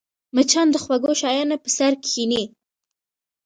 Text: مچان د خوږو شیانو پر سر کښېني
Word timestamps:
مچان 0.35 0.67
د 0.71 0.75
خوږو 0.83 1.11
شیانو 1.21 1.57
پر 1.63 1.71
سر 1.77 1.93
کښېني 2.03 2.43